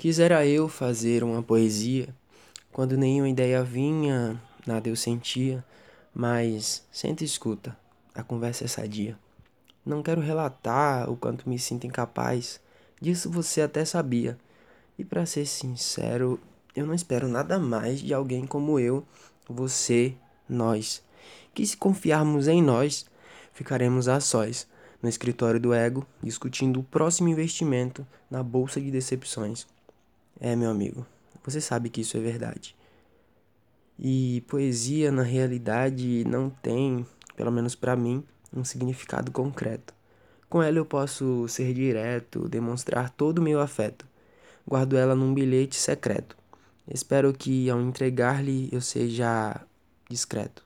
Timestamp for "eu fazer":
0.46-1.22